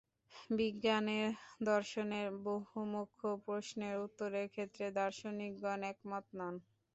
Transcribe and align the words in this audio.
বিজ্ঞানের 0.51 1.27
দর্শনের 1.65 2.27
বহু 2.45 2.77
মুখ্য 2.93 3.21
প্রশ্নের 3.45 3.95
উত্তরের 4.05 4.47
ক্ষেত্রে 4.49 4.85
দার্শনিকগণ 4.97 5.79
একমত 5.91 6.25
নন। 6.33 6.55